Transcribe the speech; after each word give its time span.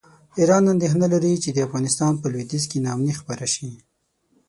ایران 0.39 0.63
اندېښنه 0.73 1.07
لري 1.13 1.33
چې 1.43 1.49
د 1.51 1.57
افغانستان 1.67 2.13
په 2.21 2.27
لویدیځ 2.31 2.63
کې 2.69 2.83
ناامني 2.85 3.13
خپره 3.19 3.45
شي. 3.53 3.69